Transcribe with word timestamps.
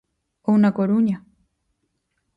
Ou 0.47 0.55
na 0.61 0.71
Coruña. 0.77 1.17